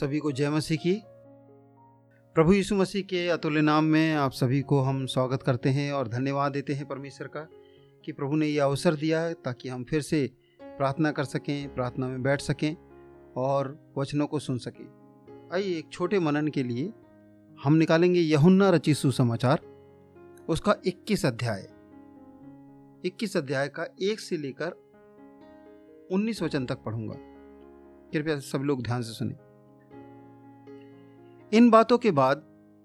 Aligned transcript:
सभी 0.00 0.18
को 0.18 0.32
जय 0.32 0.50
मसीह 0.50 0.78
की। 0.78 1.02
प्रभु 2.34 2.52
यीशु 2.52 2.74
मसीह 2.74 3.02
के 3.02 3.28
अतुल्य 3.28 3.60
नाम 3.60 3.84
में 3.84 4.14
आप 4.14 4.32
सभी 4.32 4.60
को 4.60 4.80
हम 4.80 5.06
स्वागत 5.06 5.42
करते 5.42 5.68
हैं 5.68 5.92
और 5.92 6.08
धन्यवाद 6.08 6.52
देते 6.52 6.72
हैं 6.72 6.86
परमेश्वर 6.86 7.28
का 7.28 7.40
कि 8.04 8.12
प्रभु 8.12 8.36
ने 8.36 8.46
यह 8.46 8.64
अवसर 8.64 8.94
दिया 8.94 9.20
है 9.20 9.34
ताकि 9.34 9.68
हम 9.68 9.84
फिर 9.84 10.00
से 10.00 10.30
प्रार्थना 10.62 11.10
कर 11.10 11.24
सकें, 11.24 11.74
प्रार्थना 11.74 12.08
में 12.08 12.22
बैठ 12.22 12.40
सकें 12.40 12.76
और 13.36 13.92
वचनों 13.98 14.26
को 14.26 14.38
सुन 14.38 14.58
सकें। 14.58 14.84
आइए 15.52 15.78
एक 15.78 15.88
छोटे 15.92 16.18
मनन 16.18 16.48
के 16.48 16.62
लिए 16.62 16.92
हम 17.64 17.74
निकालेंगे 17.74 18.20
यहुन्ना 18.20 18.70
रची 18.70 18.94
सुसमाचार, 18.94 19.60
उसका 20.48 20.76
21 20.86 21.26
अध्याय। 21.26 21.68
21 23.04 23.36
अध्याय 23.36 23.68
का 23.68 23.86
एक 24.02 24.20
से 24.20 24.36
लेकर 24.36 24.70
19 26.12 26.42
वचन 26.42 26.66
तक 26.66 26.78
पढ़ूँगा। 26.78 27.14
कृपया 28.12 28.38
सब 28.38 28.58
लोग 28.58 28.82
ध्यान 28.82 29.02
से 29.02 29.12
सुने। 29.12 29.49
इन 31.52 31.70
बातों 31.70 31.98
के 31.98 32.10
बाद 32.10 32.42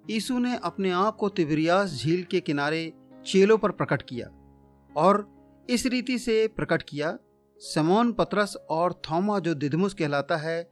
यीशु 0.10 0.40
ने 0.40 0.56
अपने 0.58 0.92
आप 0.92 1.16
को 1.16 1.30
तिबरियास 1.30 1.92
झील 1.94 2.24
के 2.24 2.40
किनारे 2.40 2.94
चेलों 3.26 3.58
पर 3.58 3.72
प्रकट 3.72 4.02
किया 4.02 4.28
और 4.96 5.28
इस 5.70 5.86
रीति 5.86 6.18
से 6.20 6.48
प्रकट 6.48 6.82
किया, 6.82 7.18
समोन 7.58 8.12
पतरस 8.14 8.56
और 8.70 8.94
थौमा 8.94 9.40
जो 9.40 9.54
दिदमुस 9.54 9.94
कहलाता 9.94 10.38
है, 10.38 10.70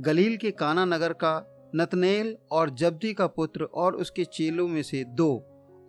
गलील 0.00 0.36
के 0.36 0.50
काना 0.50 0.84
नगर 0.84 1.12
का 1.12 1.34
नतनेल 1.76 2.36
और 2.52 2.70
जब्दी 2.70 3.12
का 3.14 3.26
पुत्र 3.26 3.64
और 3.64 3.94
उसके 3.94 4.24
चेलों 4.24 4.68
में 4.68 4.82
से 4.82 5.04
दो 5.04 5.30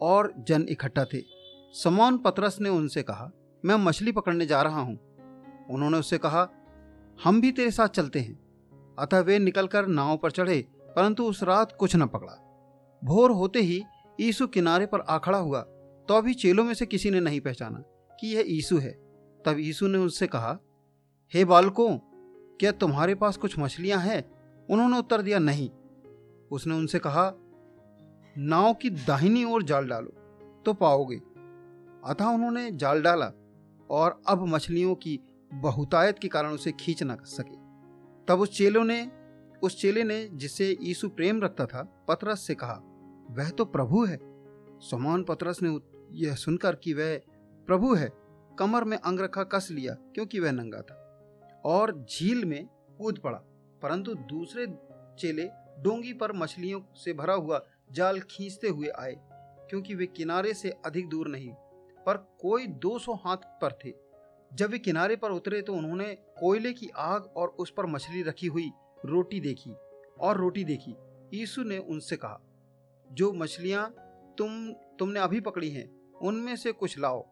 और 0.02 0.34
जन 0.38 0.66
इकट्ठा 0.70 1.06
थे। 1.06 1.24
समोन 1.84 2.18
पतरस 2.18 2.58
ने 2.62 2.70
उनसे 2.70 3.04
कहा, 3.04 3.32
मैं 3.66 3.76
मछली 3.76 4.12
पकड़ने 4.12 4.46
जा 4.46 4.62
रहा 4.62 4.82
हूँ। 4.82 5.00
उन्होंने 5.72 5.98
उससे 5.98 6.18
कहा, 6.18 6.50
हम 7.24 7.42
भी 7.42 7.52
तेरे 7.52 7.72
साथ 7.72 7.88
चलते 7.88 8.20
हैं। 8.20 8.40
अतः 9.00 9.20
वे 9.20 9.40
निकलकर 9.40 9.88
नाव 9.88 10.18
पर 10.18 10.32
चढ़े 10.32 10.66
परंतु 10.96 11.24
उस 11.24 11.44
रात 11.44 11.76
कुछ 11.80 11.96
न 11.96 12.06
पकड़ा। 12.06 12.42
भोर 13.04 13.32
होते 13.32 13.60
ही 13.60 13.82
यीशु 14.20 14.48
किनारे 14.48 14.86
पर 14.86 15.00
आ 15.00 15.18
खड़ा 15.18 15.38
हुआ 15.38 15.62
तो 16.08 16.14
अभी 16.14 16.34
चेलों 16.34 16.64
में 16.64 16.74
से 16.74 16.86
किसी 16.86 17.10
ने 17.12 17.20
नहीं 17.20 17.40
पहचाना 17.42 17.80
कि 18.20 18.28
यह 18.28 18.46
यीशु 18.48 18.78
है। 18.78 18.92
तब 19.46 19.56
यीशु 19.60 19.88
ने 19.88 19.98
उससे 19.98 20.28
कहा, 20.28 20.58
हे 21.34 21.46
बालकों, 21.46 21.98
क्या 22.60 22.72
तुम्हारे 22.72 23.16
पास 23.16 23.38
कुछ 23.38 23.58
मछलियाँ 23.60 24.00
हैं? 24.00 24.24
उन्होंने 24.70 24.98
उत्तर 24.98 25.22
दिया, 25.22 25.40
नहीं। 25.40 25.70
उसने 26.52 26.76
उनसे 26.76 27.00
कहा, 27.00 27.32
नाव 28.38 28.74
की 28.74 28.90
दाहिनी 28.90 29.44
ओर 29.44 29.64
जाल 29.64 29.88
डालो 29.88 30.12
तो 30.66 30.74
पाओगे। 30.74 31.16
अतः 32.06 32.26
उन्होंने 32.26 32.72
जाल 32.72 33.02
डाला 33.02 33.32
और 33.90 34.22
अब 34.28 34.46
मछलियों 34.48 34.96
की 34.96 35.20
बहुतायत 35.54 36.20
के 36.20 36.28
कारण 36.28 36.50
उसे 36.50 36.72
खींच 36.72 37.04
न 37.04 37.18
सके। 37.24 37.56
तब 38.28 38.40
उस 38.40 38.58
चेलों 38.58 38.84
ने 38.84 39.02
उस 39.64 39.80
चेले 39.82 40.04
ने 40.04 40.28
जिसे 40.34 40.78
यीशु 40.82 41.10
प्रेम 41.10 41.42
रखता 41.42 41.66
था, 41.66 41.82
पतरस 42.08 42.46
से 42.48 42.56
कहा, 42.56 42.80
वह 43.30 43.50
तो 43.50 43.66
प्रभु 43.66 44.06
है। 44.06 44.18
समान 44.82 45.24
पतरस 45.24 45.60
ने 45.64 45.78
यह 46.18 46.36
सुनकर 46.36 46.76
कि 46.76 46.94
वह 46.94 47.18
प्रभु 47.68 47.94
है, 47.96 48.10
कमर 48.60 48.84
में 48.84 48.98
अंगरखा 48.98 49.44
कस 49.44 49.68
लिया, 49.72 49.94
क्योंकि 49.94 50.40
वह 50.40 50.52
नंगा 50.52 50.82
था। 50.82 51.62
और 51.66 51.94
झील 52.12 52.46
में 52.46 52.66
कूद 52.98 53.20
पड़ा, 53.20 53.38
परंतु 53.82 54.14
दूसरे 54.14 54.66
चेले 55.20 55.50
डोंगी 55.80 56.14
पर 56.14 56.34
मछलियों 56.34 56.82
से 56.96 57.14
भरा 57.14 57.34
हुआ 57.34 57.64
जाल 57.92 58.20
खींचते 58.20 58.68
हुए 58.68 58.88
आए, 58.90 59.16
क्योंकि 59.70 59.96
वे 59.96 60.06
किनारे 60.06 60.54
से 60.54 60.70
अधिक 60.86 61.10
दूर 61.10 61.28
नहीं, 61.28 61.52
पर 62.06 62.18
कोई 62.42 62.68
200 62.68 63.14
हाथ 63.16 63.38
पर 63.62 63.78
थे। 63.86 63.94
जब 64.52 64.70
वे 64.70 64.80
किनारे 64.80 65.16
पर 65.16 65.32
उतरे 65.32 65.62
तो 65.62 65.74
उन्होंने 65.74 66.14
कोयले 66.40 66.74
की 66.74 66.90
आग 66.96 67.24
और 67.38 67.48
उस 67.60 67.74
पर 67.78 67.86
मछली 67.86 68.22
रखी 68.24 68.48
हुई 68.48 68.70
रोटी 69.06 69.40
देखी 69.40 69.74
और 70.20 70.38
रोटी 70.38 70.64
देखी। 70.64 70.96
यीशु 71.34 71.64
ने 71.64 71.78
उनसे 71.78 72.16
कहा, 72.16 72.40
जो 73.12 73.34
मछलियाँ 73.34 73.96
तुम, 74.38 74.74
तुमने 75.00 75.20
अभी 75.20 75.40
पकड़ी 75.40 75.70
हैं, 75.70 76.12
उनमें 76.14 76.56
से 76.56 76.72
कुछ 76.72 77.00
लाओ। 77.00 77.26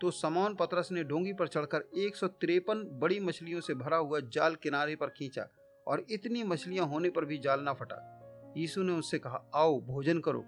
तो 0.00 0.10
समान 0.10 0.54
पतरस 0.54 0.88
ने 0.92 1.04
डोंगी 1.04 1.32
पर 1.32 1.48
चढ़कर 1.48 1.84
एक 1.96 2.16
सौ 2.16 2.26
तिरपन 2.26 2.84
बड़ी 2.92 3.20
मछलियों 3.20 3.60
से 3.60 3.74
भरा 3.74 3.96
हुआ 3.96 4.20
जाल 4.20 4.54
किनारे 4.54 4.96
पर 4.96 5.06
खींचा 5.06 5.48
और 5.86 6.06
इतनी 6.10 6.42
मछलियाँ 6.42 6.86
होने 6.86 7.10
पर 7.10 7.24
भी 7.24 7.38
जाल 7.38 7.60
ना 7.60 7.72
फटा। 7.72 8.54
यीशु 8.56 8.82
ने 8.82 8.92
उससे 8.92 9.18
कहा, 9.18 9.50
आओ, 9.54 9.80
भोजन 9.80 10.20
करो। 10.20 10.44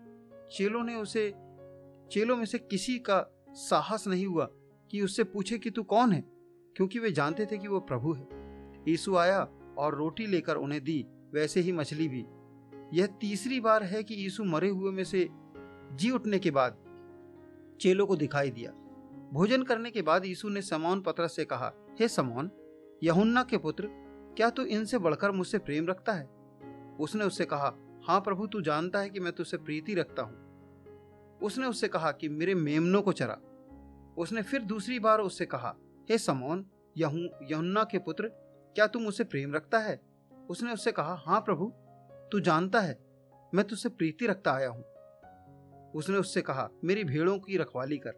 चेलों 0.52 0.82
ने 0.84 0.94
उसे, 0.94 1.30
चेलों 2.12 2.36
में 2.36 2.44
से 2.44 2.58
किसी 2.58 2.98
का 2.98 3.26
साहस 3.50 4.06
नहीं 4.06 4.26
हुआ 4.26 4.48
कि 4.90 5.00
उससे 5.02 5.24
पूछे 5.24 5.58
कि 5.58 5.70
तू 5.70 5.82
कौन 5.82 6.12
है, 6.12 6.24
क्योंकि 6.76 6.98
वे 6.98 7.10
जानते 7.10 7.46
थे 7.46 7.58
कि 7.58 7.68
वो 7.68 7.80
प्रभु 7.80 8.12
है। 8.12 8.26
यीशु 8.88 9.16
आया 9.16 9.48
और 9.78 9.94
रोटी 9.94 10.26
लेकर 10.26 10.56
उन्हें 10.56 10.84
दी, 10.84 11.06
वैसे 11.32 11.60
ही 11.60 11.72
मछली 11.72 12.08
भी। 12.08 12.26
यह 12.98 13.06
तीसरी 13.06 13.60
बार 13.60 13.82
है 13.82 14.02
कि 14.02 14.14
यीशु 14.14 14.44
मरे 14.44 14.68
हुए 14.68 14.90
में 14.90 15.04
से 15.04 15.28
जी 15.92 16.10
उठने 16.10 16.38
के 16.38 16.50
बाद 16.50 16.76
चेलों 17.80 18.06
को 18.06 18.16
दिखाई 18.16 18.50
दिया। 18.50 18.70
भोजन 19.32 19.62
करने 19.62 19.90
के 19.90 20.02
बाद 20.02 20.26
यीशु 20.26 20.48
ने 20.48 20.62
समौन 20.62 21.00
पत्रस 21.00 21.36
से 21.36 21.44
कहा, 21.44 21.72
हे 22.00 22.08
समौन, 22.08 22.50
यहुन्ना 23.02 23.42
के 23.42 23.58
पुत्र, 23.58 23.88
क्या 24.36 24.50
तू 24.50 24.62
इनसे 24.62 24.98
बढ़कर 24.98 25.30
मुझसे 25.30 25.58
प्रेम 25.58 25.86
रखता 25.86 26.12
है? 26.12 26.30
उसने 27.00 27.24
उससे 27.24 27.44
कहा 27.44 27.76
हाँ 28.04 28.20
प्रभु, 28.20 28.46
तू 28.46 28.60
जानता 28.60 28.98
है 28.98 29.10
कि 29.10 29.20
मैं 29.20 29.32
तुझसे 29.32 29.56
प्रीति 29.56 29.94
रखता 29.94 30.22
हूँ। 30.22 30.46
उसने 31.42 31.66
उससे 31.66 31.88
कहा 31.88 32.12
कि, 32.12 32.28
मेरे 32.28 32.54
मेमनों 32.54 33.02
को 33.02 33.12
चरा। 33.12 33.38
उसने 34.18 34.42
फिर 34.42 34.62
दूसरी 34.62 34.98
बार 34.98 35.20
उससे 35.20 35.46
कहा, 35.46 35.76
हे 36.10 36.18
समौन 36.18 36.66
यहुन्ना 36.96 37.84
के 37.84 37.98
पुत्र 37.98 38.45
क्या 38.76 38.86
तुम 38.86 39.06
उसे 39.06 39.24
प्रेम 39.24 39.54
रखता 39.54 39.78
है? 39.78 40.00
उसने 40.50 40.72
उससे 40.72 40.92
कहा 40.92 41.14
हाँ 41.14 41.40
प्रभु, 41.40 41.72
तू 42.32 42.40
जानता 42.40 42.80
है, 42.80 42.98
मैं 43.54 43.64
तुझसे 43.64 43.88
प्रीति 43.88 44.26
रखता 44.26 44.52
आया 44.52 44.68
हूँ। 44.68 44.84
उसने 45.90 46.16
उससे 46.16 46.42
कहा, 46.42 46.68
मेरी 46.84 47.04
भेड़ों 47.04 47.38
की 47.38 47.56
रखवाली 47.56 47.98
कर। 47.98 48.10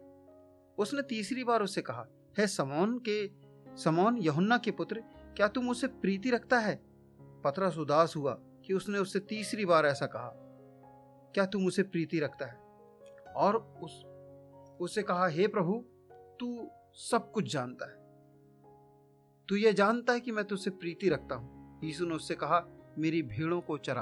उसने 0.77 1.01
तीसरी 1.01 1.43
बार 1.43 1.63
उससे 1.63 1.81
कहा, 1.81 2.05
है 2.37 2.47
समौन 2.47 2.99
के, 3.09 3.31
समौन 3.77 4.17
यहुन्ना 4.17 4.57
के 4.57 4.71
पुत्र, 4.71 5.03
क्या 5.37 5.47
तुम 5.47 5.65
मुझसे 5.65 5.87
प्रीति 5.87 6.31
रखता 6.31 6.59
है? 6.59 6.81
पतरस 7.21 7.77
उदास 7.77 8.15
हुआ 8.15 8.33
कि 8.33 8.73
उसने 8.73 8.99
उससे 8.99 9.19
तीसरी 9.19 9.65
बार 9.65 9.85
ऐसा 9.85 10.05
कहा, 10.05 10.33
क्या 11.33 11.45
तू 11.45 11.59
मुझसे 11.59 11.83
प्रीति 11.83 12.19
रखता 12.19 12.45
है? 12.45 12.59
और 13.35 13.55
उस 13.83 14.03
उससे 14.81 15.03
कहा, 15.03 15.27
हे 15.27 15.47
प्रभु, 15.47 15.85
तू 16.39 16.71
सब 16.93 17.31
कुछ 17.31 17.53
जानता 17.53 17.91
है। 17.91 17.98
तू 19.49 19.55
ये 19.55 19.73
जानता 19.73 20.13
है 20.13 20.19
कि 20.19 20.31
मैं 20.31 20.43
तुझसे 20.45 20.69
प्रीति 20.69 21.09
रखता 21.09 21.35
हूँ। 21.35 21.79
यीशु 21.83 22.05
ने 22.05 22.15
उससे 22.15 22.35
कहा, 22.35 22.65
मेरी 22.97 23.21
भीड़ों 23.21 23.61
को 23.61 23.77
चरा। 23.77 24.01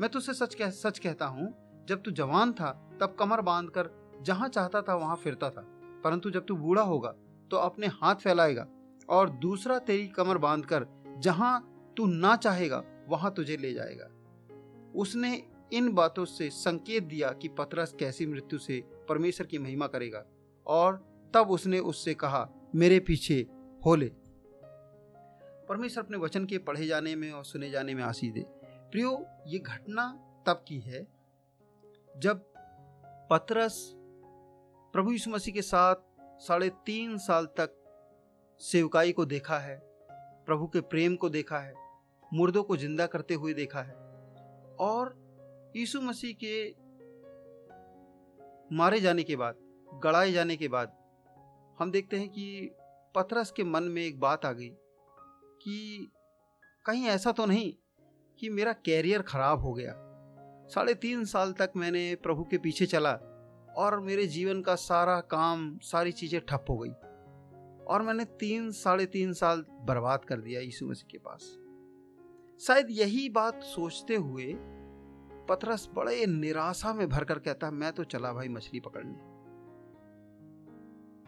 मैं 0.00 0.08
तुझसे 0.08 0.34
सच 0.34 0.54
कह, 0.54 0.70
सच 0.70 0.98
कहता 0.98 1.26
हूँ, 1.26 1.52
जब 1.88 2.02
तू 2.02 2.10
जवान 2.10 2.52
था, 2.52 2.70
तब 3.00 3.16
कमर 3.18 3.40
बांधकर 3.40 3.90
जहाँ 4.22 4.48
चाहता 4.48 4.82
था, 4.82 4.94
वहाँ 4.94 5.16
फिरता 5.16 5.50
था। 5.50 5.62
परंतु 6.04 6.30
जब 6.30 6.46
तू 6.46 6.56
बूढ़ा 6.56 6.82
होगा 6.82 7.14
तो 7.50 7.56
अपने 7.56 7.86
हाथ 7.86 8.14
फैलाएगा 8.14 8.66
और 9.08 9.30
दूसरा 9.30 9.78
तेरी 9.78 10.06
कमर 10.08 10.38
बांधकर 10.38 10.86
जहाँ 11.18 11.92
तू 11.96 12.06
ना 12.06 12.34
चाहेगा, 12.36 12.82
वहाँ 13.08 13.32
तुझे 13.34 13.56
ले 13.56 13.72
जाएगा। 13.72 14.08
उसने 14.96 15.42
इन 15.72 15.92
बातों 15.92 16.24
से 16.24 16.50
संकेत 16.50 17.02
दिया 17.02 17.30
कि 17.32 17.48
पतरस 17.48 17.94
कैसी 18.00 18.26
मृत्यु 18.26 18.58
से 18.58 18.82
परमेश्वर 19.08 19.46
की 19.46 19.58
महिमा 19.58 19.86
करेगा 19.86 20.24
और 20.66 20.96
तब 21.34 21.50
उसने 21.50 21.78
उससे 21.78 22.14
कहा, 22.14 22.48
मेरे 22.74 23.00
पीछे 23.00 23.46
हो 23.86 23.94
ले। 23.94 24.12
परमेश्वर 25.68 26.04
अपने 26.04 26.16
वचन 26.16 26.44
के 26.44 26.58
पढ़े 26.60 26.86
जाने 26.86 27.14
में 27.16 27.30
और 27.32 27.44
सुने 27.44 27.70
जाने 27.70 27.94
में 27.94 28.02
आशीष 28.02 28.32
दे। 28.32 28.44
प्रियो, 28.92 29.26
ये 29.46 29.58
घटना 29.58 30.06
तब 30.46 30.64
की 30.68 30.78
है 30.80 31.06
जब 32.14 32.44
पतरस 33.30 33.78
प्रभु 34.94 35.12
यीशु 35.12 35.30
मसीह 35.30 35.54
के 35.54 35.62
साथ 35.62 36.02
साढ़े 36.40 36.68
तीन 36.86 37.16
साल 37.18 37.46
तक 37.58 37.80
सेवकाई 38.60 39.12
को 39.12 39.24
देखा 39.26 39.58
है, 39.58 39.76
प्रभु 40.46 40.66
के 40.66 40.80
प्रेम 40.82 41.16
को 41.16 41.28
देखा 41.30 41.58
है, 41.58 41.74
मुर्दों 42.32 42.62
को 42.62 42.76
ज़िंदा 42.76 43.06
करते 43.06 43.34
हुए 43.34 43.54
देखा 43.54 43.82
है 43.82 43.94
और 44.80 45.14
यीशु 45.76 46.00
मसीह 46.00 46.36
के 46.44 46.54
मारे 48.72 49.00
जाने 49.00 49.22
के 49.22 49.36
बाद, 49.36 49.56
गड़ाए 49.88 50.32
जाने 50.32 50.56
के 50.56 50.68
बाद 50.68 50.96
हम 51.78 51.90
देखते 51.90 52.16
हैं 52.16 52.28
कि 52.28 52.70
पतरस 53.14 53.50
के 53.50 53.64
मन 53.64 53.82
में 53.84 54.02
एक 54.02 54.20
बात 54.20 54.44
आ 54.46 54.52
गई। 54.52 54.70
कि 55.64 56.10
कहीं 56.86 57.06
ऐसा 57.06 57.32
तो 57.32 57.46
नहीं 57.46 57.72
कि 58.38 58.48
मेरा 58.50 58.72
कैरियर 58.84 59.22
खराब 59.22 59.60
हो 59.60 59.72
गया। 59.72 59.94
साढ़े 60.68 60.94
तीन 60.94 61.24
साल 61.24 61.52
तक 61.52 61.72
मैंने 61.76 62.14
प्रभु 62.14 62.44
के 62.44 62.58
पीछे 62.58 62.86
चला 62.86 63.12
और 63.76 63.98
मेरे 64.00 64.26
जीवन 64.26 64.60
का 64.62 64.74
सारा 64.74 65.18
काम, 65.20 65.78
सारी 65.78 66.12
चीज़ें 66.12 66.40
ठप 66.40 66.64
हो 66.70 66.76
गई 66.78 66.90
और 67.84 68.02
मैंने 68.02 68.24
तीन, 68.24 68.70
साढ़े 68.70 69.06
तीन 69.06 69.32
साल 69.32 69.64
बर्बाद 69.80 70.24
कर 70.24 70.40
दिया 70.40 70.60
यीशु 70.60 70.86
मसीह 70.86 71.08
के 71.10 71.18
पास। 71.18 71.42
शायद 72.60 72.86
यही 72.90 73.28
बात 73.28 73.62
सोचते 73.62 74.16
हुए 74.16 74.52
पतरस 75.48 75.88
बड़े 75.94 76.26
निराशा 76.26 76.92
में 76.94 77.08
भर 77.08 77.24
कर 77.24 77.38
कहता, 77.38 77.70
मैं 77.70 77.92
तो 77.92 78.04
चला 78.04 78.32
भाई 78.32 78.48
मछली 78.48 78.80
पकड़ने। 78.80 79.32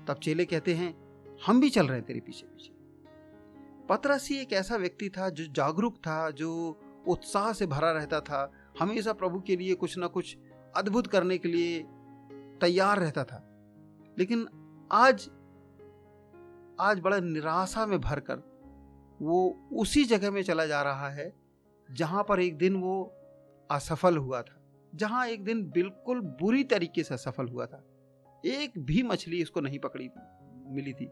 तब 0.07 0.21
चेले 0.23 0.45
कहते 0.45 0.75
हैं, 0.75 0.95
हम 1.47 1.61
भी 1.61 1.71
चल 1.71 1.87
रहे 1.87 1.97
हैं 1.97 2.07
तेरे 2.07 2.21
पीछे 2.21 2.47
पीछे 2.47 2.75
पतरस 3.89 4.33
एक 4.33 4.53
ऐसा 4.53 4.77
व्यक्ति 4.77 5.09
था 5.09 5.29
जो 5.29 5.45
जागरूक 5.47 5.97
था, 5.97 6.31
जो 6.31 6.81
उत्साह 7.09 7.53
से 7.53 7.67
भरा 7.67 7.93
रहता 7.93 8.21
था, 8.21 8.53
हमेशा 8.81 9.13
प्रभु 9.13 9.41
के 9.41 9.57
लिए 9.57 9.75
कुछ 9.75 9.99
ना 9.99 10.07
कुछ 10.07 10.37
अद्भुत 10.77 11.07
करने 11.07 11.39
के 11.39 11.49
लिए 11.49 11.85
तैयार 12.61 12.99
रहता 12.99 13.25
था। 13.25 13.43
लेकिन 14.19 14.47
आज 14.93 15.31
आज 16.81 17.01
बड़ा 17.01 17.21
निराशा 17.21 17.87
में 17.87 18.01
भरकर 18.01 18.37
वो 19.23 19.69
उसी 19.73 20.05
जगह 20.05 20.31
में 20.31 20.43
चला 20.43 20.67
जा 20.67 20.83
रहा 20.83 21.09
है, 21.09 21.33
जहाँ 21.91 22.25
पर 22.29 22.41
एक 22.41 22.57
दिन 22.59 22.77
वो 22.77 23.13
असफल 23.71 24.17
हुआ 24.17 24.43
था, 24.43 24.61
जहाँ 24.95 25.27
एक 25.27 25.45
दिन 25.45 25.63
बिल्कुल 25.71 26.21
बुरी 26.21 26.65
तरीके 26.65 27.03
से 27.03 27.15
असफल 27.15 27.49
हुआ 27.49 27.67
था। 27.67 27.85
एक 28.47 28.79
भी 28.79 29.03
मछली 29.03 29.41
इसको 29.43 29.61
नहीं 29.61 29.79
पकड़ी, 29.79 30.09
मिली 30.67 30.93
थी। 30.93 31.11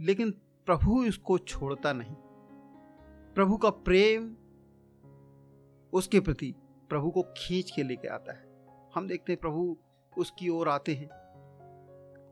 लेकिन 0.00 0.30
प्रभु 0.66 1.04
इसको 1.04 1.38
छोड़ता 1.38 1.92
नहीं। 1.92 2.14
प्रभु 3.34 3.56
का 3.56 3.70
प्रेम, 3.70 4.36
उसके 5.92 6.20
प्रति 6.20 6.54
प्रभु 6.88 7.10
को 7.10 7.22
खींच 7.22 7.70
के 7.70 7.82
लेके 7.82 8.08
आता 8.08 8.32
है। 8.32 8.50
हम 8.94 9.08
देखते 9.08 9.32
हैं 9.32 9.40
प्रभु 9.40 9.76
उसकी 10.18 10.48
ओर 10.48 10.68
आते 10.68 10.94
हैं 10.94 11.08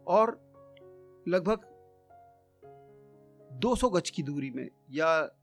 और 0.09 0.53
लगभग 1.29 1.61
200 3.53 3.91
गज 3.91 4.11
की 4.11 4.23
दूरी 4.23 4.51
में 4.51 4.71
या 4.91 5.37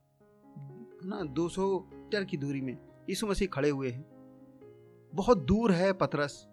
ना 1.03 1.24
200 1.24 1.80
मीटर 1.94 2.24
की 2.24 2.38
दूरी 2.38 2.62
में 2.62 2.77
यीशु 3.09 3.27
मसीह 3.27 3.48
खड़े 3.48 3.69
हुए 3.69 3.89
हैं। 3.89 4.06
बहुत 5.15 5.38
दूर 5.38 5.71
है 5.71 5.94
पतरस। 5.94 6.48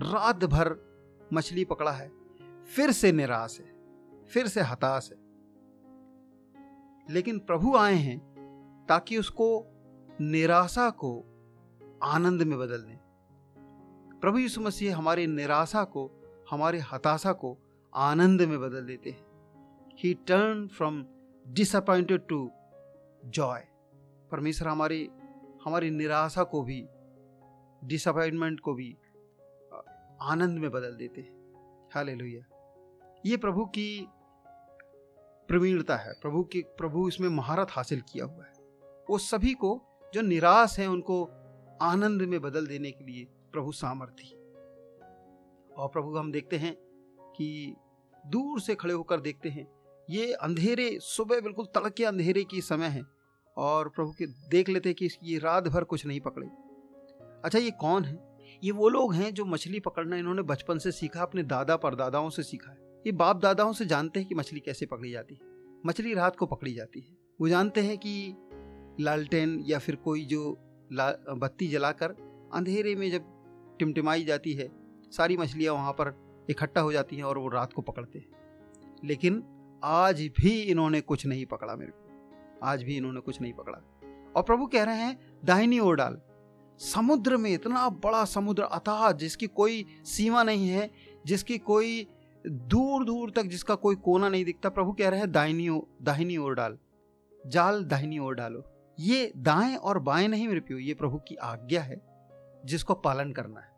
रात 0.00 0.44
भर 0.44 0.92
मछली 1.32 1.64
पकड़ा 1.64 1.92
है। 1.92 2.21
फिर 2.66 2.92
से 2.92 3.12
निराश 3.12 3.60
है, 3.60 3.72
फिर 4.24 4.46
से 4.46 4.60
हताश 4.60 5.10
है। 5.12 5.18
लेकिन 7.10 7.38
प्रभु 7.38 7.76
आए 7.76 7.94
हैं 7.94 8.18
ताकि 8.88 9.18
उसको 9.18 9.64
निराशा 10.20 10.90
को 10.90 11.12
आनंद 12.02 12.42
में 12.42 12.58
बदल 12.58 12.82
दें। 12.82 12.98
प्रभु 14.20 14.38
यीशु 14.38 14.60
मसीह 14.60 14.96
हमारी 14.96 15.26
निराशा 15.26 15.84
को, 15.84 16.10
हमारे 16.50 16.78
हताशा 16.78 17.32
को 17.32 17.58
आनंद 17.94 18.42
में 18.42 18.60
बदल 18.60 18.86
देते 18.86 19.10
हैं। 19.10 19.26
He 19.98 20.14
turn 20.14 20.66
from 20.68 21.04
disappointed 21.48 22.26
to 22.26 22.50
joy 23.24 23.60
परमेश्वर 24.30 24.68
हमारी 24.68 25.10
हमारी 25.64 25.90
निराशा 25.90 26.42
को 26.44 26.62
भी 26.62 26.86
डिसअपॉइंटमेंट 27.84 28.60
को 28.60 28.74
भी 28.74 28.96
आनंद 30.22 30.58
में 30.58 30.70
बदल 30.70 30.96
देते 30.96 31.20
हैं। 31.20 31.31
हाल 31.94 32.08
ये 33.26 33.36
प्रभु 33.36 33.64
की 33.64 34.08
प्रवीणता 35.48 35.96
है, 35.96 36.12
प्रभु 36.12 36.42
की, 36.42 36.60
प्रभु 36.62 37.08
इसमें 37.08 37.28
महारत 37.28 37.68
हासिल 37.70 38.00
किया 38.00 38.24
हुआ 38.24 38.44
है। 38.44 38.52
वो 39.10 39.18
सभी 39.18 39.52
को 39.54 39.80
जो 40.14 40.22
निराश 40.22 40.78
हैं, 40.78 40.88
उनको 40.88 41.24
आनंद 41.82 42.22
में 42.22 42.40
बदल 42.40 42.66
देने 42.66 42.90
के 42.90 43.04
लिए 43.04 43.24
प्रभु 43.52 43.72
सामर्थ्य 43.72 44.34
और 45.76 45.88
प्रभु 45.88 46.16
हम 46.16 46.32
देखते 46.32 46.56
हैं 46.56 46.74
कि 47.36 47.76
दूर 48.26 48.60
से 48.60 48.74
खड़े 48.74 48.94
होकर 48.94 49.20
देखते 49.20 49.48
हैं, 49.48 49.66
ये 50.10 50.32
अंधेरे, 50.32 50.98
सुबह 51.00 51.40
बिल्कुल 51.40 51.66
तड़के 51.66 52.04
अंधेरे 52.04 52.44
की 52.44 52.60
समय 52.60 52.86
है, 52.86 53.02
और 53.56 53.88
प्रभु 53.88 54.12
के 54.12 54.26
देख 54.26 54.68
लेते 54.68 54.88
हैं 54.88 54.96
कि 54.96 55.08
ये 55.22 55.38
रात 55.38 55.68
भर 55.68 55.84
कुछ 55.84 56.06
नहीं 56.06 56.20
पकड़े। 56.20 56.46
अच्छा 57.44 57.58
ये 57.58 57.70
कौन 57.70 58.04
है? 58.04 58.31
ये 58.64 58.70
वो 58.70 58.88
लोग 58.88 59.14
हैं 59.14 59.34
जो 59.34 59.44
मछली 59.44 59.80
पकड़ना 59.80 60.16
इन्होंने 60.16 60.42
बचपन 60.42 60.78
से 60.78 60.92
सीखा, 60.92 61.22
अपने 61.22 61.42
दादा 61.42 61.76
परदादाओं 61.76 62.30
से 62.30 62.42
सीखा 62.42 62.70
है। 62.70 62.78
ये 63.06 63.12
बाप 63.12 63.36
दादाओं 63.36 63.72
से 63.72 63.86
जानते 63.86 64.20
हैं 64.20 64.28
कि 64.28 64.34
मछली 64.34 64.60
कैसे 64.60 64.86
पकड़ी 64.86 65.10
जाती 65.10 65.34
है। 65.34 65.40
मछली 65.86 66.14
रात 66.14 66.36
को 66.36 66.46
पकड़ी 66.46 66.74
जाती 66.74 67.00
है। 67.00 67.16
वो 67.40 67.48
जानते 67.48 67.80
हैं 67.80 67.98
कि 67.98 68.34
लालटेन 69.00 69.64
या 69.66 69.78
फिर 69.78 69.96
कोई 69.96 70.24
जो 70.24 70.56
बत्ती 71.30 71.68
जलाकर 71.68 72.10
अंधेरे 72.54 72.96
में 72.96 73.10
जब 73.10 73.22
टिमटिमाई 73.78 74.24
जाती 74.24 74.52
है, 74.52 74.68
सारी 75.10 75.36
मछलियाँ 75.36 75.74
वहाँ 75.74 75.92
पर 75.92 76.22
इकट्ठा 76.50 76.80
हो 76.80 76.92
जाती 76.92 77.16
हैं 77.16 77.24
और 77.24 77.38
वो 77.38 77.48
रात 77.48 77.72
को 77.72 77.82
पकड़ते 77.82 78.18
हैं। 78.18 78.28
लेकिन 79.04 79.44
आज 79.84 80.22
भी 80.22 80.60
इन्होंने 80.62 81.00
कुछ 81.00 81.26
नहीं 81.26 81.46
पकड़ा 81.46 81.76
मेरे 81.76 81.92
को। 81.94 82.08
आज 82.62 82.82
भी 82.82 82.96
इन्होंने 82.96 83.20
कुछ 83.20 83.40
नहीं 83.40 83.52
पकड़ा। 83.52 83.78
और 84.36 84.42
प्रभु 84.42 84.66
कह 84.66 84.82
रहे 84.82 84.96
हैं, 84.96 85.40
दाहिनी 85.44 85.78
ओर 85.78 85.96
डाल। 85.96 86.20
समुद्र 86.78 87.36
में 87.36 87.50
इतना 87.50 87.88
बड़ा 87.88 88.24
समुद्र 88.24 88.62
अथाह, 88.62 89.12
जिसकी 89.12 89.46
कोई 89.46 89.86
सीमा 90.04 90.42
नहीं 90.42 90.68
है, 90.68 90.90
जिसकी 91.26 91.58
कोई 91.58 92.06
दूर 92.46 93.04
दूर 93.04 93.30
तक 93.30 93.42
जिसका 93.42 93.74
कोई 93.74 93.94
कोना 93.94 94.28
नहीं 94.28 94.44
दिखता। 94.44 94.68
प्रभु 94.68 94.92
कह 94.92 95.08
रहे 95.08 95.20
हैं, 95.20 95.32
दाहिनी 95.32 95.80
दाहिनी 96.02 96.36
ओर 96.36 96.54
डाल, 96.54 96.78
जाल 97.46 97.84
दाहिनी 97.84 98.18
ओर 98.18 98.34
डालो। 98.34 98.64
ये 98.98 99.32
दाएँ 99.36 99.76
और 99.76 99.98
बाएँ 99.98 100.28
नहीं 100.28 100.48
मेरे 100.48 100.60
प्यो 100.60 100.78
ये 100.78 100.94
प्रभु 100.94 101.18
की 101.18 101.34
आज्ञा 101.34 101.82
है, 101.82 102.02
जिसको 102.64 102.94
पालन 102.94 103.32
करना 103.32 103.60
है। 103.60 103.72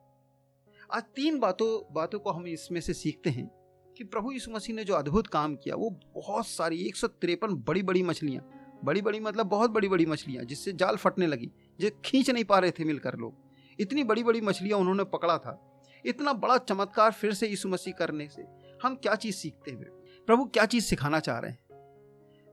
आज 0.93 1.02
तीन 1.02 1.38
बातों 1.38 1.94
बातों 1.94 2.19
को 2.19 2.31
हम 2.31 2.46
इसमें 2.46 2.81
से 2.81 2.94
सीखते 2.94 3.31
हैं 3.31 3.50
कि 3.96 4.05
प्रभु 4.05 4.32
यीशु 4.32 4.50
मसीह 4.50 4.76
ने 4.76 4.85
जो 4.85 4.94
अद्भुत 4.94 5.26
काम 5.26 5.56
किया, 5.56 5.75
वो 5.75 5.91
बहुत 5.91 6.46
सारी, 6.46 6.76
एक 6.76 6.96
सौ 6.96 7.06
तिरपन 7.06 7.55
बड़ी 7.55 7.82
बड़ी 7.82 8.02
मछलियाँ 8.02 8.63
बड़ी 8.84 9.02
बड़ी 9.02 9.20
मतलब 9.20 9.46
बहुत 9.46 9.70
बड़ी 9.70 9.88
बड़ी 9.88 10.06
मछलियाँ, 10.06 10.44
जिससे 10.44 10.72
जाल 10.72 10.96
फटने 10.96 11.26
लगी, 11.26 11.50
जो 11.81 11.90
खींच 12.04 12.31
नहीं 12.31 12.44
पा 12.44 12.58
रहे 12.58 12.70
थे 12.70 12.84
मिलकर 12.84 13.16
लोग। 13.16 13.34
इतनी 13.81 14.04
बड़ी 14.04 14.22
बड़ी 14.25 14.40
मछलियाँ 14.40 14.78
उन्होंने 14.78 15.04
पकड़ा 15.04 15.38
था। 15.38 15.82
इतना 16.06 16.32
बड़ा 16.32 16.56
चमत्कार 16.58 17.12
फिर 17.12 17.34
से 17.34 17.48
यीशु 17.48 17.69
मसीह 17.69 17.94
करने 17.94 18.28
से। 18.28 18.44
हम 18.82 18.94
क्या 18.94 19.14
चीज़ 19.14 19.34
सीखते 19.34 19.70
हैं? 19.70 19.84
प्रभु, 20.26 20.44
क्या 20.44 20.66
चीज़ 20.66 20.84
सिखाना 20.84 21.20
चाह 21.20 21.38
रहे 21.38 21.50
हैं? 21.50 21.58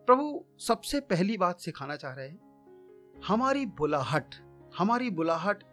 प्रभु, 0.07 0.45
सबसे 0.59 0.99
पहली 0.99 1.37
बात 1.37 1.59
सिखाना 1.59 1.95
चाह 1.95 2.13
रहे 2.13 2.27
हैं, 2.27 2.39
हमारी 3.27 3.65
बुलाहट 3.65 4.35
हमारी 4.77 5.09
बुलाहट 5.09 5.63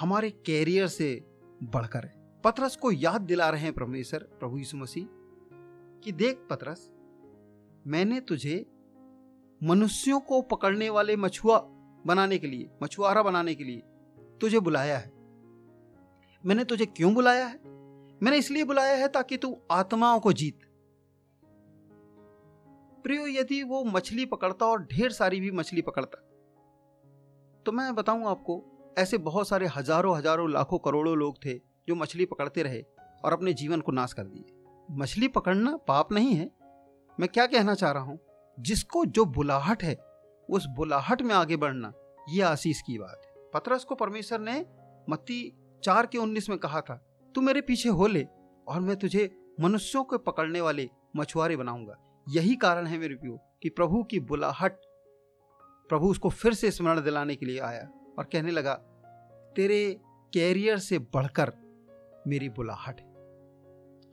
हमारे 0.00 0.30
कैरियर 0.30 0.86
से 0.86 1.24
बढ़कर 1.62 2.04
है। 2.04 2.14
पतरस 2.44 2.76
को 2.76 2.92
याद 2.92 3.20
दिला 3.20 3.48
रहे 3.50 3.60
हैं 3.60 3.72
परमेश्वर 3.72 4.20
प्रभु 4.20 4.58
यीशु 4.58 4.76
मसीह, 4.76 5.06
कि 6.04 6.12
देख 6.12 6.46
पतरस, 6.50 6.90
मैंने 7.86 8.20
तुझे 8.20 8.66
मनुष्यों 9.62 10.18
को 10.20 10.40
पकड़ने 10.42 10.88
वाले 10.90 11.16
मछुआ 11.16 11.58
बनाने 12.04 12.38
के 12.38 12.46
लिए, 12.46 12.70
मछुआरा 12.82 13.22
बनाने 13.22 13.54
के 13.54 13.64
लिए 13.64 13.82
तुझे 14.40 14.60
बुलाया 14.60 14.96
है। 14.98 15.10
मैंने 16.44 16.64
तुझे 16.64 16.86
क्यों 16.86 17.12
बुलाया 17.14 17.46
है? 17.46 17.60
मैंने 18.20 18.36
इसलिए 18.36 18.64
बुलाया 18.64 18.96
है 18.96 19.08
ताकि 19.08 19.36
तू 19.36 19.56
आत्माओं 19.70 20.20
को 20.20 20.32
जीत। 20.32 20.60
प्रियो, 23.04 23.26
यदि 23.28 23.62
वो 23.62 23.82
मछली 23.84 24.24
पकड़ता 24.26 24.66
और 24.66 24.82
ढेर 24.86 25.12
सारी 25.12 25.40
भी 25.40 25.50
मछली 25.50 25.82
पकड़ता 25.82 26.28
तो 27.66 27.72
मैं 27.72 27.94
बताऊँ 27.94 28.26
आपको, 28.26 28.62
ऐसे 28.98 29.18
बहुत 29.20 29.48
सारे 29.48 29.66
हज़ारों 29.66 30.16
हज़ारों, 30.16 30.50
लाखों, 30.50 30.78
करोड़ों 30.78 31.16
लोग 31.16 31.36
थे 31.44 31.54
जो 31.88 31.94
मछली 31.94 32.24
पकड़ते 32.24 32.62
रहे 32.62 32.82
और 33.24 33.32
अपने 33.32 33.52
जीवन 33.52 33.80
को 33.80 33.92
नाश 33.92 34.12
कर 34.12 34.24
दिए। 34.24 34.96
मछली 34.96 35.28
पकड़ना 35.28 35.76
पाप 35.88 36.12
नहीं 36.12 36.34
है। 36.34 36.50
मैं 37.18 37.28
क्या 37.28 37.46
कहना 37.46 37.74
चाह 37.74 37.92
रहा 37.92 38.02
हूँ? 38.02 38.18
जिसको 38.60 39.04
जो 39.04 39.24
बुलाहट 39.24 39.82
है, 39.82 39.94
उस 40.48 40.66
बुलाहट 40.66 41.22
में 41.22 41.34
आगे 41.34 41.56
बढ़ना 41.56 41.92
यह 42.30 42.48
आशीष 42.48 42.80
की 42.80 42.98
बात 42.98 43.22
है। 43.26 43.50
पतरस 43.54 43.84
को 43.84 43.94
परमेश्वर 43.94 44.40
ने 44.40 44.64
मत्ती 45.08 45.40
चार 45.82 46.06
के 46.06 46.18
उन्नीस 46.18 46.48
में 46.48 46.58
कहा 46.58 46.80
था, 46.80 46.94
तू 47.34 47.40
मेरे 47.40 47.60
पीछे 47.60 47.88
हो 47.88 48.06
ले 48.06 48.26
और 48.68 48.80
मैं 48.80 48.96
तुझे 48.96 49.30
मनुष्यों 49.60 50.04
को 50.04 50.18
पकड़ने 50.18 50.60
वाले 50.60 50.88
मछुआरे 51.16 51.56
बनाऊँगा। 51.56 51.96
यही 52.26 52.54
कारण 52.56 52.86
है 52.86 52.98
मेरे 52.98 53.14
प्यो 53.14 53.38
कि 53.62 53.68
प्रभु 53.68 54.02
की 54.02 54.20
बुलाहट, 54.20 54.76
प्रभु 55.90 56.08
उसको 56.08 56.28
फिर 56.28 56.54
से 56.54 56.70
स्मरण 56.70 57.00
दिलाने 57.00 57.36
के 57.36 57.46
लिए 57.46 57.58
आया 57.60 57.88
और 58.18 58.24
कहने 58.24 58.50
लगा, 58.50 58.74
तेरे 59.56 60.00
कैरियर 60.32 60.78
से 60.78 60.98
बढ़कर 60.98 61.52
मेरी 62.26 62.48
बुलाहट 62.48 63.00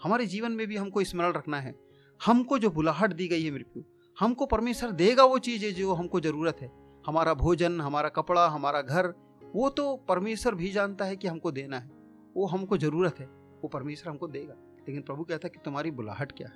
हमारे 0.04 0.26
जीवन 0.26 0.52
में 0.52 0.66
भी 0.68 0.76
हमको 0.76 1.04
स्मरण 1.04 1.34
रखना 1.34 1.60
है। 1.60 1.74
हमको 2.22 2.58
जो 2.58 2.70
बुलाहट 2.70 3.14
दी 3.14 3.28
गई 3.28 3.44
है 3.44 3.52
मेरे 3.52 3.64
प्यो 3.64 3.84
हमको 4.20 4.46
परमेश्वर 4.46 4.92
देगा 4.92 5.24
वो 5.24 5.40
चीज़ें 5.40 5.74
जो 5.74 5.94
हमको 5.94 6.20
ज़रूरत 6.20 6.58
है। 6.62 6.72
हमारा 7.08 7.34
भोजन, 7.34 7.82
हमारा 7.82 8.10
कपड़ा, 8.10 8.48
हमारा 8.48 8.82
घर, 8.82 9.14
वो 9.56 9.70
तो 9.70 9.96
परमेश्वर 9.96 10.56
भी 10.56 10.72
जानता 10.72 11.06
है 11.06 11.16
कि 11.16 11.28
हमको 11.28 11.52
देना 11.52 11.80
है। 11.80 11.90
वो 12.38 12.46
हमको 12.46 12.78
ज़रूरत 12.78 13.20
है, 13.20 13.26
वो 13.26 13.68
परमेश्वर 13.68 14.12
हमको 14.12 14.28
देगा। 14.28 14.54
लेकिन 14.58 15.02
प्रभु 15.02 15.24
कहता 15.24 15.48
है 15.48 15.50
कि 15.50 15.60
तुम्हारी 15.66 15.92
बुलाहट 15.92 16.32
क्या 16.32 16.48
है? 16.48 16.56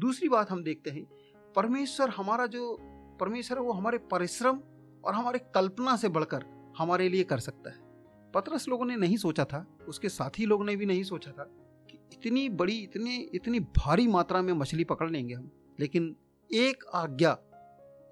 दूसरी 0.00 0.28
बात 0.28 0.50
हम 0.50 0.62
देखते 0.62 0.90
हैं, 0.90 1.06
परमेश्वर 1.56 2.08
हमारा 2.08 2.46
जो, 2.46 2.78
परमेश्वर 3.20 3.58
है 3.58 3.64
वो 3.64 3.72
हमारे 3.72 3.98
परिश्रम 3.98 4.60
और 5.04 5.14
हमारे 5.14 5.38
कल्पना 5.38 5.96
से 5.96 6.08
बढ़कर 6.08 6.44
हमारे 6.78 7.08
लिए 7.08 7.24
कर 7.24 7.38
सकता 7.38 7.70
है। 7.70 7.76
पतरस 8.34 8.68
लोगों 8.68 8.86
ने 8.86 8.96
नहीं 8.96 9.16
सोचा 9.16 9.44
था, 9.44 9.78
उसके 9.88 10.08
साथी 10.08 10.46
लोगों 10.46 10.64
ने 10.64 10.76
भी 10.76 10.86
नहीं 10.86 11.02
सोचा 11.02 11.30
था 11.30 11.44
कि 11.90 11.98
इतनी 12.12 12.48
बड़ी, 12.48 12.78
इतनी 12.78 13.16
इतनी 13.16 13.60
भारी 13.60 14.06
मात्रा 14.06 14.42
में 14.42 14.52
मछली 14.52 14.84
पकड़ 14.84 15.10
लेंगे 15.10 15.34
हम। 15.34 15.50
लेकिन 15.80 16.16
एक 16.52 16.84
आज्ञा 16.94 17.32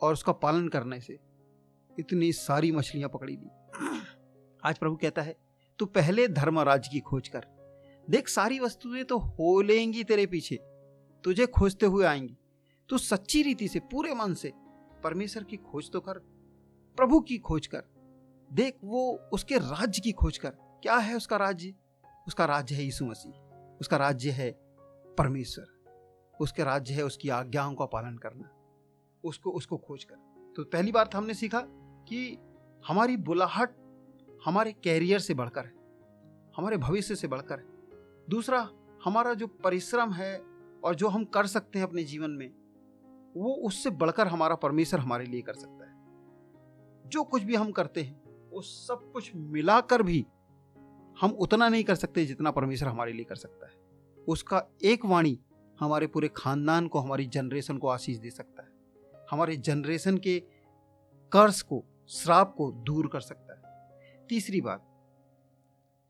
और 0.02 0.12
उसका 0.12 0.32
पालन 0.32 0.68
करने 0.68 1.00
से 1.00 1.18
इतनी 1.98 2.32
सारी 2.32 2.72
मछलियाँ 2.72 3.08
पकड़ी 3.08 3.36
दी। 3.36 3.50
आज 4.64 4.78
प्रभु 4.78 4.96
कहता 4.96 5.22
है, 5.22 5.36
तू 5.78 5.86
पहले 5.86 6.28
धर्मराज 6.28 6.88
की 6.88 7.00
खोज 7.00 7.28
कर। 7.28 7.46
देख, 8.10 8.28
सारी 8.28 8.58
वस्तुएँ 8.60 9.04
तो 9.04 9.18
हो 9.18 9.60
लेंगी 9.60 10.04
तेरे 10.04 10.26
पीछे। 10.26 10.56
तुझे 11.24 11.46
खोजते 11.46 11.86
हुए 11.86 12.04
आएँगी। 12.04 12.38
तू 12.88 12.98
सच्ची 12.98 13.42
रीति 13.42 13.68
से, 13.68 13.80
पूरे 13.80 14.14
मन 14.14 14.34
से 14.34 14.52
परमेश्वर 15.04 15.44
की 15.44 15.56
खोज 15.56 15.90
तो 15.90 16.00
कर, 16.00 16.18
प्रभु 16.96 17.20
की 17.20 17.38
खोज 17.38 17.66
कर। 17.66 17.82
देख, 18.52 18.76
वो 18.84 19.20
उसके 19.32 19.58
राज्य 19.58 20.00
की 20.00 20.12
खोज 20.12 20.38
कर। 20.38 20.50
क्या 20.82 20.96
है 20.96 21.16
उसका 21.16 21.36
राज्य? 21.36 21.74
उसका 22.26 22.44
राज्य 22.44 22.74
है 22.74 22.84
यीशु 22.84 23.04
मसीह। 23.04 23.32
उसका 23.80 23.96
राज्य 23.96 24.30
है 24.30 24.50
परमेश्वर। 25.18 25.73
उसके 26.40 26.64
राज्य 26.64 26.94
है, 26.94 27.02
उसकी 27.02 27.28
आज्ञाओं 27.28 27.74
का 27.74 27.84
पालन 27.86 28.16
करना, 28.16 28.50
उसको 29.24 29.50
उसको 29.50 29.76
खोज 29.76 30.04
कर 30.04 30.16
तो 30.56 30.64
पहली 30.64 30.92
बार 30.92 31.06
तो 31.06 31.18
हमने 31.18 31.34
सीखा 31.34 31.60
कि 32.08 32.38
हमारी 32.84 33.16
बुलाहट 33.18 33.76
हमारे 34.44 34.72
कैरियर 34.74 35.18
से 35.18 35.34
बढ़कर 35.34 35.64
है, 35.64 35.72
हमारे 36.56 36.76
भविष्य 36.76 37.14
से 37.14 37.28
बढ़कर 37.28 37.58
है। 37.58 37.64
दूसरा, 38.30 38.68
हमारा 39.04 39.32
जो 39.34 39.46
परिश्रम 39.46 40.12
है 40.12 40.36
और 40.84 40.94
जो 40.94 41.08
हम 41.08 41.24
कर 41.24 41.46
सकते 41.46 41.78
हैं 41.78 41.86
अपने 41.86 42.04
जीवन 42.04 42.30
में, 42.30 42.50
वो 43.36 43.54
उससे 43.66 43.90
बढ़कर 43.92 44.26
हमारा 44.26 44.54
परमेश्वर 44.54 45.00
हमारे 45.00 45.24
लिए 45.24 45.42
कर 45.42 45.54
सकता 45.54 45.84
है। 45.84 45.92
जो 47.06 47.24
कुछ 47.24 47.42
भी 47.42 47.54
हम 47.54 47.72
करते 47.72 48.02
हैं, 48.02 48.20
वो 48.50 48.60
सब 48.60 49.10
कुछ 49.12 49.30
मिलाकर 49.34 50.02
भी 50.02 50.24
हम 51.16 51.30
उतना 51.30 51.68
नहीं 51.68 51.84
कर 51.84 51.94
सकते 51.94 52.24
जितना 52.26 52.50
परमेश्वर 52.50 52.88
हमारे 52.88 53.12
लिए 53.12 53.24
कर 53.24 53.36
सकता 53.36 53.66
है। 53.66 53.72
उसका 54.28 54.62
एक 54.82 55.04
वाणी 55.04 55.38
हमारे 55.80 56.06
पूरे 56.06 56.28
खानदान 56.28 56.88
को, 56.88 56.98
हमारी 56.98 57.26
जनरेशन 57.26 57.78
को 57.78 57.88
आशीष 57.88 58.18
दे 58.18 58.30
सकता 58.30 58.62
है। 58.62 58.68
हमारे 59.30 59.56
जनरेशन 59.56 60.18
के 60.18 60.40
कर्ज 61.32 61.62
को, 61.62 61.84
श्राप 62.08 62.54
को 62.58 62.72
दूर 62.72 63.06
कर 63.06 63.20
सकता 63.20 63.54
है। 63.54 63.62
तीसरी 64.28 64.60
बात 64.60 64.90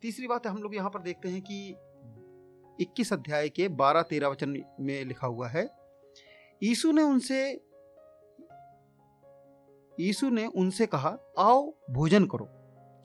तीसरी 0.02 0.26
बात 0.26 0.46
हम 0.46 0.62
लोग 0.62 0.74
यहाँ 0.74 0.90
पर 0.90 1.00
देखते 1.00 1.28
हैं 1.28 1.42
कि 1.42 1.74
21 2.80 3.12
अध्याय 3.12 3.48
के 3.48 3.68
12 3.68 4.02
तेरह 4.02 4.28
वचन 4.28 4.62
में 4.80 5.04
लिखा 5.04 5.26
हुआ 5.26 5.48
है, 5.48 5.70
यीशु 6.62 6.92
ने 6.92 7.02
उनसे, 7.02 7.52
यीशु 10.00 10.30
ने 10.30 10.46
उनसे 10.46 10.86
कहा, 10.86 11.18
आओ, 11.38 11.74
भोजन 11.90 12.26
करो। 12.26 12.48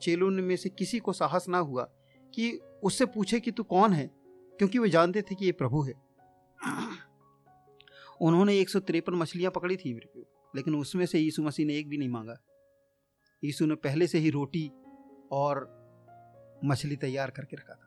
चेलों 0.02 0.30
में 0.30 0.56
से 0.56 0.68
किसी 0.68 0.98
को 0.98 1.12
साहस 1.12 1.48
ना 1.48 1.58
हुआ 1.58 1.84
कि 2.34 2.50
उससे 2.84 3.06
पूछे 3.06 3.40
कि 3.40 3.50
तू 3.50 3.62
कौन 3.62 3.92
है, 3.92 4.10
क्योंकि 4.58 4.78
वे 4.78 4.88
जानते 4.88 5.22
थे 5.22 5.34
कि 5.34 5.44
ये 5.46 5.52
प्रभु 5.52 5.82
है। 5.82 6.09
उन्होंने 8.20 8.58
एक 8.58 8.68
सौ 8.68 8.80
तिरपन 8.80 9.14
मछलियाँ 9.14 9.52
पकड़ी 9.52 9.76
थी 9.76 10.00
लेकिन 10.56 10.74
उसमें 10.74 11.06
से 11.06 11.18
यीशु 11.18 11.42
मसीह 11.42 11.66
ने 11.66 11.76
एक 11.76 11.88
भी 11.88 11.98
नहीं 11.98 12.08
मांगा। 12.08 12.36
यीशु 13.44 13.66
ने 13.66 13.74
पहले 13.74 14.06
से 14.06 14.18
ही 14.18 14.30
रोटी 14.30 14.70
और 15.32 15.68
मछली 16.64 16.96
तैयार 16.96 17.30
करके 17.30 17.56
रखा 17.56 17.74
था। 17.74 17.86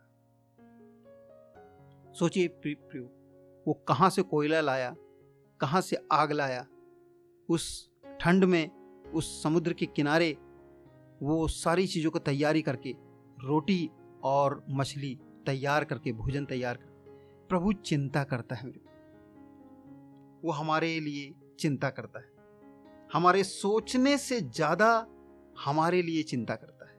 सोचिए 2.13 2.47
प्रियो, 2.47 3.03
वो 3.67 3.73
कहाँ 3.73 4.09
से 4.09 4.21
कोयला 4.21 4.61
लाया, 4.61 4.95
कहाँ 5.59 5.81
से 5.81 5.97
आग 6.11 6.31
लाया, 6.31 6.65
उस 7.49 7.91
ठंड 8.21 8.43
में, 8.43 8.69
उस 9.13 9.43
समुद्र 9.43 9.73
के 9.73 9.85
किनारे, 9.85 10.37
वो 11.21 11.47
सारी 11.47 11.87
चीज़ों 11.87 12.11
को 12.11 12.19
तैयारी 12.19 12.61
करके, 12.61 12.95
रोटी 13.43 13.89
और 14.23 14.65
मछली 14.69 15.19
तैयार 15.45 15.83
करके, 15.83 16.11
भोजन 16.11 16.45
तैयार 16.45 16.77
कर, 16.77 16.89
प्रभु 17.49 17.73
चिंता 17.73 18.23
करता 18.23 18.55
है 18.55 18.65
मेरे 18.65 18.79
वो 20.43 20.51
हमारे 20.51 20.99
लिए 20.99 21.33
चिंता 21.59 21.89
करता 21.89 22.19
है। 22.19 22.31
हमारे 23.13 23.43
सोचने 23.43 24.17
से 24.17 24.39
ज़्यादा 24.41 25.07
हमारे 25.57 26.01
लिए 26.01 26.23
चिंता 26.23 26.55
करता 26.55 26.85
है। 26.85 26.95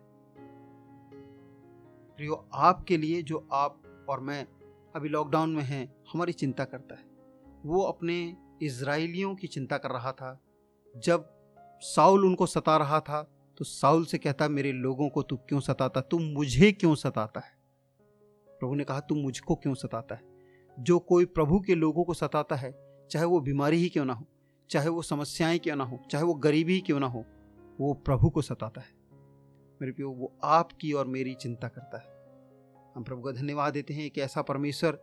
प्रियो, 2.18 2.48
आपके 2.54 2.96
लिए 2.96 3.22
जो 3.22 3.46
आप 3.52 4.06
और 4.08 4.20
मैं 4.20 4.46
अभी 4.94 5.08
लॉकडाउन 5.08 5.50
में 5.50 5.62
हैं, 5.62 5.94
हमारी 6.12 6.32
चिंता 6.32 6.64
करता 6.64 6.94
है। 6.94 7.04
वो 7.64 7.82
अपने 7.82 8.36
इसराइलियों 8.62 9.34
की 9.34 9.46
चिंता 9.46 9.78
कर 9.78 9.90
रहा 9.90 10.12
था। 10.12 10.38
जब 10.94 11.30
साउल 11.82 12.24
उनको 12.26 12.46
सता 12.46 12.76
रहा 12.76 13.00
था 13.00 13.22
तो 13.58 13.64
साउल 13.64 14.04
से 14.04 14.18
कहता, 14.18 14.48
मेरे 14.48 14.72
लोगों 14.72 15.08
को 15.08 15.22
तू 15.22 15.36
क्यों 15.38 15.60
सताता? 15.60 16.00
तू 16.00 16.18
मुझे 16.18 16.70
क्यों 16.72 16.94
सताता 16.94 17.40
है? 17.40 17.52
प्रभु 18.50 18.74
ने 18.74 18.84
कहा, 18.84 19.00
तू 19.00 19.14
मुझको 19.14 19.54
क्यों 19.54 19.74
सताता 19.74 20.14
है? 20.14 20.22
जो 20.76 20.98
कोई 20.98 21.24
प्रभु 21.26 21.60
के 21.60 21.74
लोगों 21.74 22.04
को 22.04 22.14
सताता 22.14 22.56
है 22.56 22.70
चाहे 23.10 23.24
वो 23.24 23.40
बीमारी 23.40 23.76
ही 23.76 23.88
क्यों 23.88 24.04
ना 24.04 24.12
हो, 24.12 24.26
चाहे 24.70 24.88
वो 24.88 25.02
समस्याएँ 25.02 25.58
क्यों 25.58 25.76
ना 25.76 25.84
हो, 25.84 26.00
चाहे 26.10 26.24
वो 26.24 26.34
गरीबी 26.34 26.80
क्यों 26.80 27.00
ना 27.00 27.06
हो, 27.06 27.24
वो 27.80 27.94
प्रभु 27.94 28.30
को 28.30 28.42
सताता 28.42 28.80
है। 28.80 29.04
मेरे 29.82 29.92
प्यो, 29.92 30.10
वो 30.10 30.38
आपकी 30.44 30.92
और 30.92 31.06
मेरी 31.06 31.34
चिंता 31.34 31.68
करता 31.68 31.98
है। 31.98 32.14
हम 32.96 33.04
प्रभु 33.04 33.22
का 33.22 33.30
धन्यवाद 33.30 33.72
देते 33.72 33.94
हैं 33.94 34.04
एक 34.04 34.18
ऐसा 34.18 34.42
परमेश्वर 34.42 34.98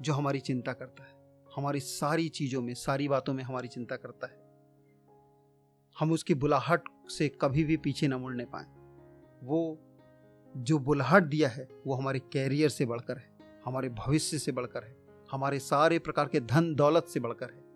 जो 0.00 0.12
हमारी 0.12 0.40
चिंता 0.40 0.72
करता 0.72 1.04
है, 1.04 1.16
हमारी 1.56 1.80
सारी 1.80 2.28
चीज़ों 2.28 2.62
में, 2.62 2.74
सारी 2.74 3.08
बातों 3.08 3.34
में 3.34 3.44
हमारी 3.44 3.68
चिंता 3.68 3.96
करता 3.96 4.26
है। 4.26 4.46
हम 5.98 6.12
उसकी 6.12 6.34
बुलाहट 6.34 6.82
से 7.08 7.28
कभी 7.28 7.64
भी 7.64 7.76
पीछे 7.76 8.08
न 8.08 8.14
मुड़ने 8.14 8.44
पाए। 8.44 8.64
वो 9.46 9.78
जो 10.56 10.78
बुलाहट 10.78 11.22
दिया 11.22 11.48
है, 11.48 11.68
वो 11.86 11.94
हमारे 11.94 12.18
कैरियर 12.18 12.68
से 12.68 12.86
बढ़कर 12.86 13.18
है, 13.18 13.38
हमारे 13.64 13.88
भविष्य 13.88 14.38
से 14.38 14.52
बढ़कर 14.52 14.84
है। 14.84 15.05
हमारे 15.32 15.58
सारे 15.58 15.98
प्रकार 15.98 16.28
के 16.28 16.40
धन 16.40 16.74
दौलत 16.74 17.04
से 17.04 17.20
बढ़कर 17.20 17.50
है। 17.50 17.66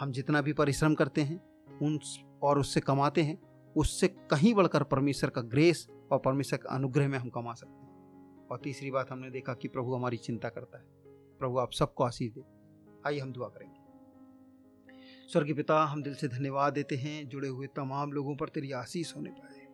हम 0.00 0.12
जितना 0.12 0.42
भी 0.42 0.52
परिश्रम 0.52 0.94
करते 0.94 1.20
हैं, 1.20 1.64
उन 1.78 2.00
और 2.42 2.58
उससे 2.58 2.80
कमाते 2.80 3.22
हैं, 3.22 3.42
उससे 3.76 4.08
कहीं 4.08 4.54
बढ़कर 4.54 4.82
परमेश्वर 4.82 5.30
का 5.30 5.40
ग्रेस 5.40 5.88
और 6.12 6.18
परमेश्वर 6.18 6.58
का 6.58 6.74
अनुग्रह 6.74 7.08
में 7.08 7.18
हम 7.18 7.28
कमा 7.28 7.54
सकते 7.54 7.72
हैं। 7.72 7.86
और 8.46 8.60
तीसरी 8.64 8.90
बात 8.90 9.10
हमने 9.10 9.30
देखा 9.30 9.54
कि 9.54 9.68
प्रभु 9.68 9.94
हमारी 9.94 10.16
चिंता 10.16 10.48
करता 10.48 10.78
है। 10.78 10.84
प्रभु 11.38 11.58
आप 11.58 11.72
सबको 11.72 12.04
आशीष 12.04 12.32
दे। 12.32 12.44
आइए 13.06 13.18
हम 13.18 13.32
दुआ 13.32 13.48
करेंगे। 13.48 13.76
स्वर्गीय 15.32 15.54
पिता, 15.54 15.84
हम 15.84 16.02
दिल 16.02 16.14
से 16.14 16.28
धन्यवाद 16.28 16.72
देते 16.72 16.96
हैं, 16.96 17.28
जुड़े 17.28 17.48
हुए 17.48 17.66
तमाम 17.66 18.12
लोगों 18.12 18.36
पर 18.36 18.48
तेरी 18.48 18.72
आशीष 18.72 19.16
होने 19.16 19.30
पाए 19.30 19.66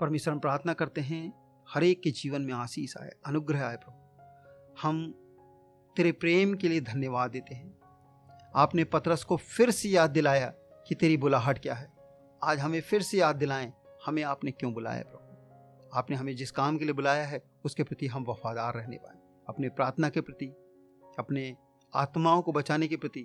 परमेश्वर, 0.00 0.34
हम 0.34 0.40
प्रार्थना 0.40 0.72
करते 0.72 1.00
हैं, 1.00 1.42
हर 1.68 1.84
एक 1.84 2.02
के 2.02 2.10
जीवन 2.10 2.42
में 2.42 2.54
आशीष 2.54 2.96
आए, 2.96 3.10
अनुग्रह 3.26 3.66
आए 3.66 3.76
प्रभु। 3.76 4.01
हम 4.82 5.12
तेरे 5.96 6.12
प्रेम 6.12 6.54
के 6.54 6.68
लिए 6.68 6.80
धन्यवाद 6.80 7.30
देते 7.30 7.54
हैं। 7.54 7.78
आपने 8.56 8.84
पतरस 8.84 9.24
को 9.24 9.36
फिर 9.36 9.70
से 9.70 9.88
याद 9.88 10.10
दिलाया 10.10 10.46
कि 10.88 10.94
तेरी 10.94 11.16
बुलाहट 11.16 11.58
क्या 11.58 11.74
है। 11.74 11.92
आज 12.44 12.58
हमें 12.58 12.80
फिर 12.80 13.02
से 13.02 13.18
याद 13.18 13.36
दिलाएँ, 13.36 13.72
हमें 14.06 14.22
आपने 14.22 14.50
क्यों 14.50 14.74
बुलाया 14.74 15.02
प्रभु? 15.02 15.28
आपने 15.98 16.16
हमें 16.16 16.36
जिस 16.36 16.50
काम 16.50 16.78
के 16.78 16.84
लिए 16.84 16.94
बुलाया 16.94 17.26
है, 17.26 17.42
उसके 17.64 17.82
प्रति 17.82 18.06
हम 18.06 18.24
वफादार 18.28 18.74
रहने 18.74 18.96
पाए 18.96 19.16
अपने 19.48 19.68
प्रार्थना 19.68 20.08
के 20.08 20.20
प्रति, 20.20 20.46
अपने 21.18 21.56
आत्माओं 21.94 22.42
को 22.42 22.52
बचाने 22.52 22.88
के 22.88 22.96
प्रति 22.96 23.24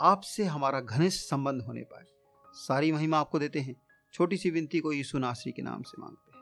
आपसे 0.00 0.44
हमारा 0.44 0.80
घनिष्ठ 0.80 1.30
संबंध 1.30 1.62
होने 1.62 1.80
पाए। 1.80 2.04
सारी 2.46 2.92
महिमा 2.92 3.18
आपको 3.18 3.38
देते 3.38 3.60
हैं। 3.60 3.74
छोटी 4.12 4.36
सी 4.36 4.50
विनती 4.50 4.80
को 4.80 4.92
यीशु 4.92 5.18
नासरी 5.18 5.52
के 5.52 5.62
नाम 5.62 5.82
से 5.82 6.02
मांग 6.02 6.33